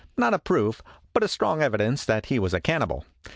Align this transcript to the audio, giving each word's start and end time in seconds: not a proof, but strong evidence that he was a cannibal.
not 0.17 0.33
a 0.33 0.39
proof, 0.39 0.81
but 1.13 1.29
strong 1.29 1.61
evidence 1.61 2.05
that 2.05 2.25
he 2.25 2.39
was 2.39 2.55
a 2.55 2.59
cannibal. 2.59 3.05